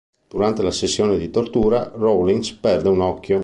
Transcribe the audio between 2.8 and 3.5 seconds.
un occhio.